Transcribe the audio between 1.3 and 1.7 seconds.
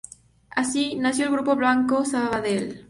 grupo